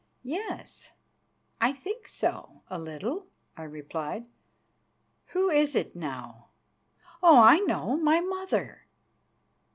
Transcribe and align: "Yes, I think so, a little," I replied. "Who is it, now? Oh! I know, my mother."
"Yes, 0.23 0.93
I 1.61 1.71
think 1.73 2.07
so, 2.07 2.63
a 2.69 2.79
little," 2.79 3.27
I 3.55 3.61
replied. 3.61 4.25
"Who 5.27 5.51
is 5.51 5.75
it, 5.75 5.95
now? 5.95 6.47
Oh! 7.21 7.39
I 7.39 7.59
know, 7.59 7.97
my 7.97 8.19
mother." 8.19 8.87